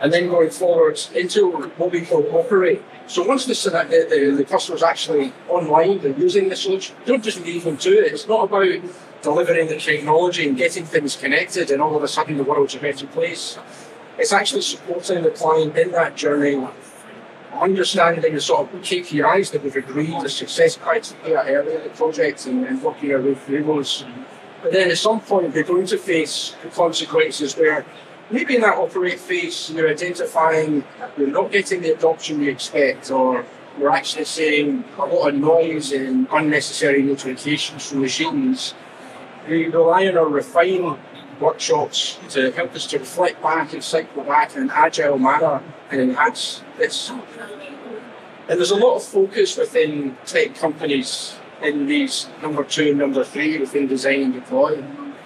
And 0.00 0.10
then 0.10 0.28
going 0.28 0.48
forward 0.48 0.98
into 1.14 1.50
what 1.76 1.92
we 1.92 2.00
call 2.00 2.26
operate. 2.34 2.82
So 3.06 3.22
once 3.22 3.44
the, 3.44 3.52
the, 3.52 4.06
the, 4.08 4.36
the 4.36 4.44
customer's 4.44 4.82
actually 4.82 5.34
online 5.48 5.98
and 5.98 6.16
using 6.16 6.48
the 6.48 6.56
solution, 6.56 6.96
don't 7.04 7.22
just 7.22 7.44
leave 7.44 7.64
them 7.64 7.76
to 7.78 7.90
it. 7.90 8.12
It's 8.12 8.26
not 8.26 8.44
about 8.44 8.80
delivering 9.20 9.68
the 9.68 9.76
technology 9.76 10.48
and 10.48 10.56
getting 10.56 10.86
things 10.86 11.16
connected 11.16 11.70
and 11.70 11.82
all 11.82 11.94
of 11.94 12.02
a 12.02 12.08
sudden 12.08 12.38
the 12.38 12.44
world's 12.44 12.74
a 12.74 12.78
better 12.78 13.06
place. 13.06 13.58
It's 14.16 14.32
actually 14.32 14.62
supporting 14.62 15.24
the 15.24 15.30
client 15.30 15.76
in 15.76 15.92
that 15.92 16.16
journey 16.16 16.66
understanding 17.52 18.34
the 18.34 18.40
sort 18.40 18.72
of 18.72 18.80
KPIs 18.80 19.52
that 19.52 19.62
we've 19.62 19.76
agreed, 19.76 20.20
the 20.20 20.28
success 20.28 20.76
criteria 20.76 21.42
earlier 21.44 21.78
in 21.78 21.84
the 21.84 21.90
project, 21.90 22.46
and, 22.46 22.66
and 22.66 22.82
working 22.82 23.12
our 23.12 23.20
way 23.20 23.34
through 23.34 23.64
those. 23.64 24.04
But 24.62 24.72
then 24.72 24.90
at 24.90 24.98
some 24.98 25.20
point, 25.20 25.54
they're 25.54 25.62
going 25.62 25.86
to 25.86 25.98
face 25.98 26.54
the 26.62 26.68
consequences 26.68 27.56
where 27.56 27.84
maybe 28.30 28.56
in 28.56 28.60
that 28.62 28.76
operate 28.76 29.18
phase, 29.18 29.70
you're 29.70 29.90
identifying 29.90 30.84
you're 31.16 31.28
not 31.28 31.50
getting 31.50 31.82
the 31.82 31.92
adoption 31.92 32.42
you 32.42 32.50
expect, 32.50 33.10
or 33.10 33.44
you're 33.78 33.90
actually 33.90 34.24
seeing 34.24 34.84
a 34.98 35.04
lot 35.04 35.28
of 35.28 35.34
noise 35.34 35.92
and 35.92 36.28
unnecessary 36.32 37.02
notifications 37.02 37.88
from 37.88 38.00
machines. 38.00 38.74
We 39.48 39.68
rely 39.68 40.06
on 40.06 40.18
our 40.18 40.28
refine 40.28 40.98
workshops 41.40 42.18
to 42.30 42.50
help 42.52 42.74
us 42.74 42.86
to 42.88 42.98
reflect 42.98 43.42
back 43.42 43.72
and 43.72 43.82
cycle 43.82 44.22
back 44.24 44.54
in 44.54 44.62
an 44.62 44.70
agile 44.72 45.18
manner 45.18 45.62
and 45.90 46.00
enhance 46.00 46.62
this. 46.78 47.10
And 48.48 48.58
there's 48.58 48.70
a 48.70 48.76
lot 48.76 48.96
of 48.96 49.02
focus 49.02 49.56
within 49.56 50.16
tech 50.26 50.54
companies 50.54 51.36
in 51.62 51.86
these 51.86 52.28
number 52.42 52.64
two 52.64 52.90
and 52.90 52.98
number 52.98 53.24
three 53.24 53.58
within 53.58 53.86
design 53.86 54.22
and 54.22 54.34
deploy. 54.34 54.82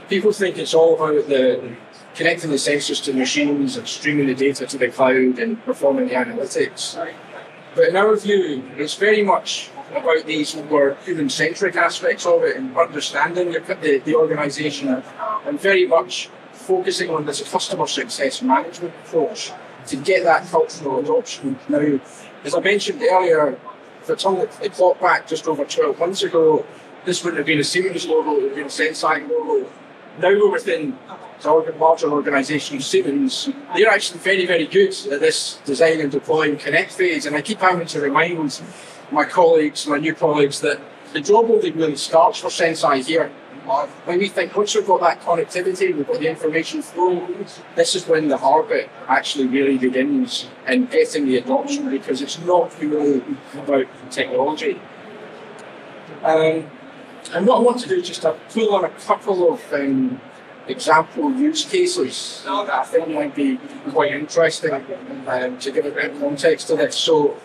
People 0.09 0.33
think 0.33 0.59
it's 0.59 0.75
all 0.75 0.95
about 0.95 1.29
the 1.29 1.77
connecting 2.15 2.51
the 2.51 2.57
sensors 2.57 3.03
to 3.05 3.13
the 3.13 3.19
machines 3.19 3.77
and 3.77 3.89
streaming 3.89 4.27
the 4.27 4.35
data 4.35 4.67
to 4.67 4.79
the 4.79 4.89
cloud 4.89 5.39
and 5.39 5.63
performing 5.65 6.09
the 6.09 6.15
analytics. 6.15 6.97
But 7.75 7.89
in 7.89 7.97
our 7.97 8.15
view, 8.15 8.63
it's 8.77 8.95
very 8.95 9.23
much 9.23 9.71
about 9.91 10.27
these 10.27 10.57
more 10.57 10.97
human-centric 11.05 11.77
aspects 11.77 12.27
of 12.27 12.43
it 12.43 12.57
and 12.57 12.77
understanding 12.77 13.53
the, 13.53 14.03
the, 14.05 14.15
organisation 14.15 15.03
and 15.47 15.61
very 15.61 15.87
much 15.87 16.29
focusing 16.53 17.11
on 17.11 17.27
this 17.27 17.47
customer 17.51 17.87
success 17.87 18.43
management 18.43 18.95
approach 19.05 19.53
to 19.87 19.97
get 19.97 20.25
that 20.25 20.47
cultural 20.47 21.01
adoption. 21.01 21.59
Now, 21.69 22.01
as 22.45 22.55
I 22.55 22.61
mentioned 22.61 23.03
earlier, 23.03 23.59
if 24.03 24.11
it's 24.11 24.25
on 24.25 24.39
the, 24.39 24.47
clock 24.71 25.01
back 25.01 25.27
just 25.27 25.47
over 25.47 25.65
12 25.65 25.99
months 25.99 26.23
ago, 26.23 26.65
this 27.05 27.23
wouldn't 27.23 27.39
have 27.39 27.47
been 27.47 27.59
a 27.59 27.65
Siemens 27.65 28.07
logo, 28.07 28.33
it 28.33 28.35
would 28.35 28.45
have 28.45 28.57
been 28.57 28.67
a 28.67 28.69
Senseye 28.69 29.29
logo. 29.29 29.71
Now 30.19 30.29
we're 30.29 30.51
within 30.51 30.97
the 31.43 31.75
larger 31.79 32.11
organisation, 32.11 32.81
Siemens, 32.81 33.51
they're 33.77 33.89
actually 33.89 34.21
very, 34.21 34.47
very 34.47 34.67
good 34.67 34.95
at 35.13 35.21
this 35.21 35.61
design 35.65 36.01
and 36.01 36.11
deploy 36.11 36.51
and 36.51 36.59
connect 36.59 36.93
phase. 36.93 37.27
And 37.27 37.37
I 37.37 37.43
keep 37.43 37.59
having 37.59 37.87
to 37.89 38.01
remind 38.01 38.63
my 39.15 39.25
colleagues, 39.25 39.87
my 39.87 39.99
new 39.99 40.15
colleagues, 40.15 40.61
that 40.61 40.81
the 41.13 41.21
job 41.21 41.49
only 41.49 41.71
really 41.71 41.97
starts 41.97 42.41
for 42.41 42.49
Senseye 42.49 43.07
here. 43.07 43.29
When 44.05 44.19
we 44.19 44.29
think 44.29 44.55
once 44.55 44.75
we've 44.75 44.87
got 44.87 45.01
that 45.01 45.23
connectivity, 45.23 45.97
we've 45.97 46.07
got 46.07 46.21
the 46.21 46.29
information 46.29 46.83
flow, 46.83 47.27
this 47.77 47.95
is 47.95 48.07
when 48.07 48.29
the 48.29 48.37
hard 48.37 48.69
bit 48.69 48.91
actually 49.09 49.47
really 49.47 49.79
begins 49.79 50.49
in 50.69 50.85
getting 50.87 51.25
the 51.25 51.39
adoption 51.39 51.89
because 51.89 52.21
it's 52.21 52.39
not 52.41 52.79
really 52.79 53.23
about 53.55 53.87
technology. 54.11 54.79
Um, 56.23 56.71
and 57.33 57.47
what 57.47 57.57
I 57.57 57.61
want 57.61 57.81
to 57.81 57.89
do 57.89 58.01
is 58.01 58.09
just 58.09 58.23
to 58.23 58.37
pull 58.51 58.75
on 58.75 58.85
a 58.85 58.91
couple 58.91 59.55
of 59.55 59.73
um, 59.73 60.21
example 60.67 61.33
use 61.33 61.65
cases 61.65 62.43
that 62.45 62.71
I 62.71 62.85
think 62.85 63.09
might 63.09 63.35
be 63.35 63.59
quite 63.91 64.13
interesting 64.13 64.75
um, 65.27 65.59
to 65.59 65.71
give 65.71 65.87
a 65.87 65.91
bit 65.91 66.13
of 66.13 66.21
context 66.21 66.67
to 66.69 66.77
this. 66.77 66.97
So 66.97 67.39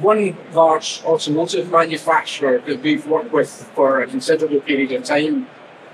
one 0.00 0.36
large 0.52 1.02
automotive 1.04 1.70
manufacturer 1.70 2.58
that 2.66 2.82
we've 2.82 3.06
worked 3.06 3.32
with 3.32 3.50
for 3.74 4.00
a 4.00 4.06
considerable 4.06 4.60
period 4.60 4.92
of 4.92 5.04
time. 5.04 5.46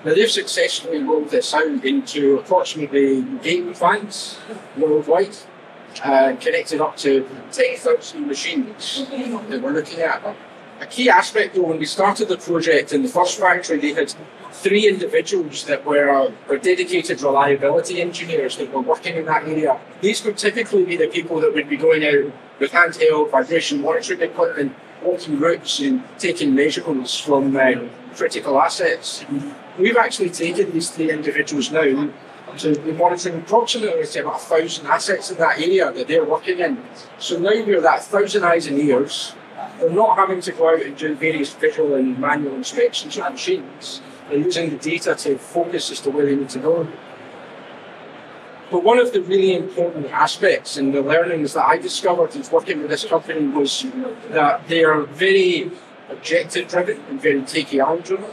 Now 0.05 0.15
they've 0.15 0.31
successfully 0.31 1.03
rolled 1.03 1.31
this 1.31 1.53
out 1.53 1.85
into 1.85 2.39
approximately 2.39 3.27
eight 3.43 3.75
plants 3.75 4.39
worldwide, 4.77 5.37
uh, 6.05 6.37
connected 6.41 6.81
up 6.81 6.97
to 6.99 7.29
10,000 7.51 8.27
machines 8.27 9.07
that 9.49 9.61
we're 9.61 9.73
looking 9.73 10.01
at. 10.01 10.23
A 10.81 10.87
key 10.87 11.11
aspect 11.11 11.55
though, 11.55 11.63
when 11.63 11.79
we 11.79 11.87
started 11.87 12.29
the 12.29 12.37
project 12.37 12.93
in 12.93 13.03
the 13.03 13.09
first 13.09 13.39
factory, 13.39 13.79
they 13.79 13.95
had 13.95 14.15
three 14.53 14.89
individuals 14.89 15.65
that 15.65 15.85
were, 15.85 16.33
were 16.49 16.59
dedicated 16.59 17.21
reliability 17.21 18.01
engineers 18.01 18.57
that 18.57 18.73
were 18.73 18.81
working 18.81 19.17
in 19.17 19.25
that 19.27 19.47
area. 19.47 19.79
These 20.01 20.25
would 20.25 20.37
typically 20.37 20.85
be 20.85 20.97
the 20.97 21.09
people 21.09 21.41
that 21.41 21.53
would 21.53 21.69
be 21.69 21.77
going 21.77 22.05
out 22.05 22.33
with 22.61 22.73
handheld 22.73 23.31
vibration 23.31 23.83
monitoring 23.83 24.23
equipment, 24.23 24.75
walking 25.03 25.39
routes 25.39 25.81
and 25.81 26.03
taking 26.19 26.55
measurements 26.55 27.19
from 27.19 27.57
uh, 27.57 27.73
critical 28.15 28.61
assets. 28.61 29.25
We've 29.79 29.97
actually 29.97 30.31
taken 30.31 30.73
these 30.73 30.91
three 30.91 31.11
individuals 31.11 31.71
now 31.71 32.11
to 32.57 32.79
be 32.81 32.93
monitoring 32.93 33.39
approximately 33.39 34.21
about 34.21 34.37
a 34.37 34.39
thousand 34.39 34.87
assets 34.87 35.31
in 35.31 35.39
that 35.39 35.59
area 35.59 35.93
that 35.93 36.09
they're 36.09 36.25
working 36.25 36.59
in. 36.61 36.83
So 37.19 37.39
now 37.39 37.51
we're 37.51 37.81
that 37.81 38.03
thousand 38.05 38.45
eyes 38.45 38.67
and 38.67 38.79
ears. 38.79 39.35
They're 39.79 39.91
not 39.91 40.17
having 40.17 40.41
to 40.41 40.53
go 40.53 40.71
out 40.71 40.83
and 40.83 40.97
do 40.97 41.15
various 41.15 41.53
visual 41.53 41.95
and 41.95 42.19
manual 42.19 42.55
inspections 42.55 43.17
of 43.17 43.33
machines. 43.33 44.03
They're 44.29 44.39
using 44.39 44.71
the 44.71 44.77
data 44.77 45.15
to 45.15 45.39
focus 45.39 45.91
as 45.91 46.01
to 46.01 46.11
where 46.11 46.27
they 46.27 46.37
need 46.37 46.49
to 46.51 46.59
go. 46.59 46.89
But 48.71 48.85
one 48.85 48.99
of 48.99 49.13
the 49.13 49.23
really 49.23 49.55
important 49.55 50.07
aspects 50.07 50.77
and 50.77 50.93
the 50.93 51.01
learnings 51.01 51.55
that 51.55 51.65
I 51.65 51.79
discovered 51.79 52.35
in 52.37 52.43
working 52.51 52.81
with 52.81 52.91
this 52.91 53.05
company 53.05 53.47
was 53.47 53.87
that 54.31 54.69
they 54.69 54.85
are 54.85 55.03
very 55.03 55.71
objective 56.11 56.69
driven 56.69 57.01
and 57.09 57.21
very 57.21 57.41
KPI 57.41 58.05
driven. 58.05 58.31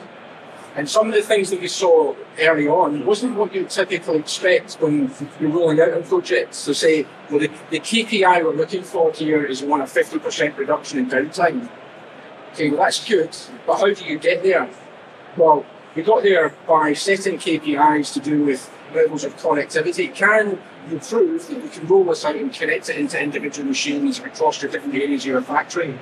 And 0.76 0.90
some 0.90 1.08
of 1.08 1.14
the 1.14 1.22
things 1.22 1.50
that 1.52 1.62
we 1.62 1.70
saw 1.70 2.16
early 2.38 2.68
on 2.68 3.06
wasn't 3.06 3.38
what 3.38 3.56
you'd 3.56 3.70
typically 3.70 4.18
expect 4.18 4.74
when 4.82 5.14
you're 5.40 5.50
rolling 5.50 5.80
out 5.80 5.94
a 5.94 6.02
project. 6.02 6.54
So 6.54 6.74
say, 6.74 7.06
well, 7.30 7.40
the, 7.40 7.50
the 7.70 7.80
KPI 7.80 8.44
we're 8.44 8.52
looking 8.52 8.84
for 8.84 9.12
here 9.14 9.46
is 9.46 9.62
one 9.62 9.80
a 9.80 9.86
50% 9.86 10.58
reduction 10.58 11.00
in 11.00 11.10
downtime. 11.10 11.70
Okay, 12.52 12.70
well 12.70 12.80
that's 12.80 13.08
good, 13.08 13.36
but 13.66 13.78
how 13.80 13.94
do 13.94 14.04
you 14.06 14.20
get 14.20 14.44
there? 14.44 14.70
Well, 15.38 15.66
we 15.96 16.04
got 16.04 16.24
there 16.24 16.50
by 16.68 16.92
setting 16.92 17.38
KPIs 17.38 18.14
to 18.14 18.20
do 18.20 18.44
with 18.44 18.70
levels 18.94 19.24
of 19.24 19.38
connectivity. 19.38 20.14
Can 20.14 20.60
you 20.90 21.00
prove 21.00 21.48
that 21.48 21.64
you 21.64 21.70
can 21.70 21.88
roll 21.88 22.04
this 22.04 22.26
out 22.26 22.36
and 22.36 22.54
connect 22.54 22.90
it 22.90 22.98
into 22.98 23.22
individual 23.22 23.68
machines 23.68 24.20
across 24.20 24.62
your 24.62 24.72
different 24.72 24.96
areas 24.96 25.22
of 25.22 25.28
your 25.28 25.42
factory? 25.42 25.98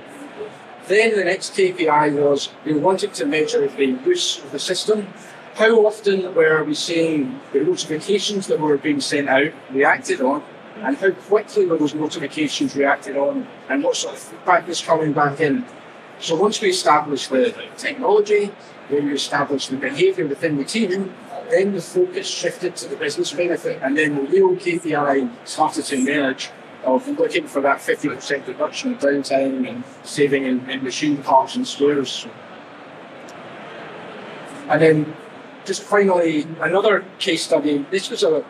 Then 0.88 1.16
the 1.16 1.24
next 1.24 1.54
KPI 1.54 2.14
was 2.14 2.50
we 2.66 2.74
wanted 2.74 3.14
to 3.14 3.26
measure 3.26 3.66
the 3.68 3.86
use 3.86 4.40
of 4.40 4.52
the 4.52 4.60
system. 4.60 5.08
How 5.56 5.86
often 5.86 6.36
were 6.36 6.64
we 6.64 6.76
seeing 6.76 7.40
the 7.54 7.62
notifications 7.62 8.48
that 8.48 8.60
were 8.60 8.78
being 8.78 9.00
sent 9.00 9.30
out 9.30 9.54
reacted 9.72 10.20
on, 10.20 10.44
and 10.82 10.98
how 10.98 11.12
quickly 11.12 11.66
were 11.66 11.78
those 11.78 11.94
notifications 11.94 12.76
reacted 12.76 13.16
on, 13.16 13.48
and 13.70 13.82
what 13.82 13.96
sort 13.96 14.16
of 14.16 14.20
feedback 14.20 14.68
was 14.68 14.82
coming 14.82 15.14
back 15.14 15.40
in? 15.40 15.66
So 16.20 16.36
once 16.36 16.60
we 16.60 16.70
established 16.70 17.30
the 17.30 17.56
technology, 17.78 18.52
when 18.90 19.06
we 19.06 19.14
established 19.14 19.70
the 19.70 19.78
behaviour 19.78 20.28
within 20.28 20.58
the 20.58 20.66
team, 20.66 21.14
then 21.50 21.74
the 21.74 21.82
focus 21.82 22.28
shifted 22.28 22.76
to 22.78 22.90
the 22.90 22.98
business 22.98 23.32
benefit, 23.32 23.80
and 23.82 23.98
then 23.98 24.16
the 24.16 24.22
real 24.24 24.56
KPI 24.56 25.30
started 25.46 25.86
to 25.86 25.96
emerge 25.96 26.50
of 26.84 27.08
looking 27.08 27.48
for 27.48 27.62
that 27.62 27.78
50% 27.78 28.48
reduction 28.48 28.94
in 28.94 28.98
downtime 28.98 29.68
and 29.68 29.84
saving 30.04 30.46
in, 30.46 30.70
in 30.70 30.84
machine 30.84 31.18
parts 31.18 31.56
and 31.56 31.68
spares. 31.68 32.28
And 34.70 34.82
then 34.82 35.16
just 35.66 35.84
finally, 35.84 36.46
another 36.62 37.06
case 37.20 37.44
study. 37.44 37.86
This 37.90 38.10
was 38.10 38.24
a 38.24 38.44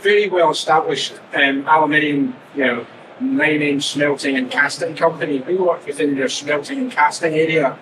very 0.00 0.28
well 0.28 0.50
established 0.50 1.14
um, 1.34 1.66
aluminium, 1.66 2.34
you 2.54 2.64
know, 2.64 2.86
mining, 3.20 3.80
smelting 3.80 4.36
and 4.36 4.50
casting 4.50 4.96
company. 4.96 5.40
We 5.40 5.56
work 5.56 5.86
within 5.86 6.14
their 6.16 6.28
smelting 6.28 6.78
and 6.78 6.90
casting 6.90 7.34
area. 7.34 7.78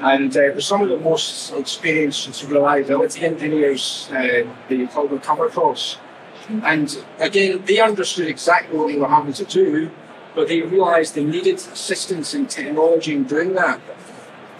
And 0.00 0.36
uh, 0.36 0.60
some 0.60 0.82
of 0.82 0.88
the 0.88 0.98
most 0.98 1.52
experienced 1.52 2.44
reliability 2.44 3.24
engineers 3.24 4.08
uh, 4.12 4.46
they 4.68 4.86
probably 4.86 5.18
come 5.18 5.40
across. 5.40 5.98
And 6.48 7.04
again, 7.18 7.62
they 7.66 7.80
understood 7.80 8.26
exactly 8.26 8.76
what 8.76 8.88
they 8.88 8.98
were 8.98 9.08
having 9.08 9.34
to 9.34 9.44
do, 9.44 9.90
but 10.34 10.48
they 10.48 10.62
realized 10.62 11.14
they 11.14 11.24
needed 11.24 11.56
assistance 11.56 12.34
in 12.34 12.46
technology 12.46 13.14
in 13.14 13.24
doing 13.24 13.54
that. 13.54 13.80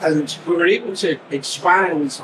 And 0.00 0.36
we 0.46 0.56
were 0.56 0.66
able 0.66 0.94
to 0.96 1.18
expand 1.30 2.20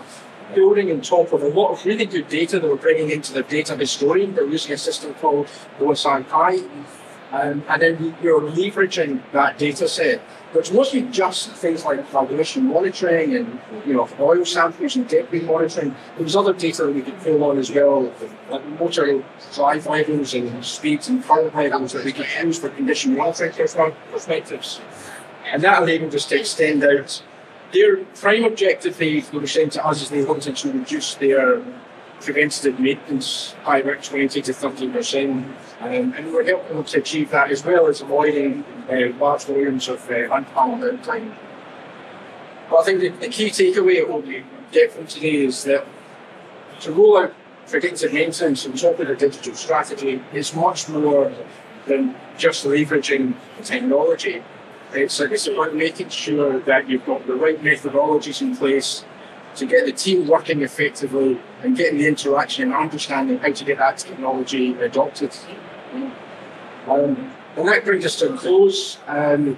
building 0.54 0.90
on 0.90 1.00
top 1.00 1.32
of 1.32 1.42
a 1.42 1.48
lot 1.48 1.72
of 1.72 1.84
really 1.84 2.06
good 2.06 2.28
data 2.28 2.60
that 2.60 2.68
we're 2.68 2.76
bringing 2.76 3.10
into 3.10 3.32
the 3.32 3.42
data 3.42 3.76
historian. 3.76 4.34
They're 4.34 4.46
using 4.46 4.72
a 4.72 4.78
system 4.78 5.14
called 5.14 5.46
OSI. 5.78 6.68
Um, 7.34 7.64
and 7.68 7.82
then 7.82 8.16
we, 8.22 8.28
are 8.28 8.40
leveraging 8.40 9.20
that 9.32 9.58
data 9.58 9.88
set 9.88 10.22
but 10.54 10.72
mostly 10.72 11.02
just 11.02 11.50
things 11.50 11.84
like 11.84 12.08
vibration 12.10 12.66
monitoring 12.66 13.34
and 13.34 13.60
you 13.84 13.92
know 13.92 14.08
oil 14.20 14.44
samples 14.44 14.94
and 14.94 15.08
debris 15.08 15.40
monitoring. 15.40 15.96
There 16.14 16.22
was 16.22 16.36
other 16.36 16.52
data 16.52 16.84
that 16.84 16.94
we 16.94 17.02
could 17.02 17.18
pull 17.18 17.42
on 17.42 17.58
as 17.58 17.72
well, 17.72 18.12
like 18.48 18.64
motor 18.78 19.24
drive 19.52 19.86
levels 19.86 20.32
and 20.32 20.64
speeds 20.64 21.08
and 21.08 21.24
current 21.24 21.54
levels 21.56 21.92
that 21.92 22.04
we 22.04 22.12
could 22.12 22.28
use 22.40 22.60
for 22.60 22.68
condition 22.70 23.16
monitoring 23.16 23.52
perspectives. 24.12 24.80
And 25.44 25.60
that 25.64 25.82
enabled 25.82 26.14
us 26.14 26.26
to 26.26 26.38
extend 26.38 26.84
out 26.84 27.22
their 27.72 28.04
prime 28.14 28.44
objective 28.44 28.96
they 28.96 29.24
were 29.32 29.46
saying 29.48 29.70
to 29.70 29.84
us 29.84 30.02
is 30.02 30.10
they 30.10 30.24
wanted 30.24 30.54
to 30.54 30.70
reduce 30.70 31.14
their 31.16 31.60
preventative 32.20 32.78
maintenance 32.78 33.54
by 33.64 33.78
about 33.78 34.02
20 34.02 34.40
to 34.42 34.52
30 34.52 34.88
percent. 34.90 35.46
Um, 35.80 36.14
and 36.14 36.32
we're 36.32 36.44
helping 36.44 36.82
to 36.82 36.98
achieve 36.98 37.30
that 37.30 37.50
as 37.50 37.64
well 37.64 37.86
as 37.86 38.00
avoiding 38.00 38.64
uh, 38.90 39.16
large 39.18 39.44
volumes 39.44 39.88
of 39.88 40.08
uh, 40.10 40.32
unplanned 40.32 40.82
downtime. 40.82 41.34
But 42.70 42.76
I 42.76 42.84
think 42.84 43.00
the, 43.00 43.08
the 43.10 43.28
key 43.28 43.50
takeaway 43.50 44.08
what 44.08 44.26
we 44.26 44.44
get 44.72 44.92
from 44.92 45.06
today 45.06 45.44
is 45.44 45.64
that 45.64 45.86
to 46.80 46.92
roll 46.92 47.18
out 47.18 47.34
predictive 47.66 48.12
maintenance 48.12 48.66
on 48.66 48.72
top 48.74 48.98
of 48.98 49.08
the 49.08 49.16
digital 49.16 49.54
strategy 49.54 50.22
is 50.32 50.54
much 50.54 50.88
more 50.88 51.32
than 51.86 52.14
just 52.36 52.64
leveraging 52.64 53.34
technology. 53.62 54.42
It's, 54.92 55.18
it's 55.20 55.46
about 55.46 55.74
making 55.74 56.08
sure 56.08 56.60
that 56.60 56.88
you've 56.88 57.04
got 57.04 57.26
the 57.26 57.34
right 57.34 57.60
methodologies 57.62 58.40
in 58.42 58.56
place 58.56 59.04
to 59.56 59.66
get 59.66 59.86
the 59.86 59.92
team 59.92 60.26
working 60.26 60.62
effectively 60.62 61.40
and 61.62 61.76
getting 61.76 61.98
the 61.98 62.06
interaction 62.06 62.64
and 62.64 62.74
understanding 62.74 63.38
how 63.38 63.52
to 63.52 63.64
get 63.64 63.78
that 63.78 63.98
technology 63.98 64.74
adopted. 64.74 65.34
Um, 66.86 67.32
and 67.56 67.68
that 67.68 67.84
brings 67.84 68.04
us 68.04 68.16
to 68.16 68.34
a 68.34 68.36
close. 68.36 68.98
Um, 69.06 69.56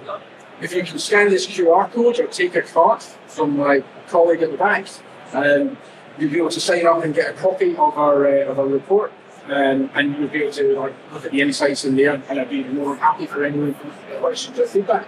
if 0.61 0.73
you 0.73 0.83
can 0.83 0.99
scan 0.99 1.29
this 1.29 1.47
QR 1.47 1.91
code 1.91 2.19
or 2.19 2.27
take 2.27 2.55
a 2.55 2.61
card 2.61 3.01
from 3.27 3.57
my 3.57 3.83
colleague 4.07 4.41
at 4.41 4.51
the 4.51 4.57
back, 4.57 4.87
um, 5.33 5.77
you'll 6.17 6.31
be 6.31 6.37
able 6.37 6.49
to 6.49 6.59
sign 6.59 6.85
up 6.85 7.03
and 7.03 7.13
get 7.13 7.31
a 7.31 7.33
copy 7.33 7.71
of 7.71 7.79
our, 7.79 8.27
uh, 8.27 8.45
of 8.45 8.59
our 8.59 8.67
report. 8.67 9.11
Um, 9.45 9.89
and 9.93 10.17
you'll 10.17 10.27
be 10.27 10.43
able 10.43 10.51
to 10.53 10.79
like, 10.79 10.93
look 11.13 11.25
at 11.25 11.31
the 11.31 11.41
insights 11.41 11.85
in 11.85 11.95
there, 11.95 12.21
and 12.29 12.39
I'd 12.39 12.49
be 12.49 12.65
more 12.65 12.89
than 12.89 12.97
happy 12.97 13.25
for 13.25 13.45
anyone 13.45 13.75
questions 14.19 14.59
or 14.59 14.67
feedback. 14.67 15.07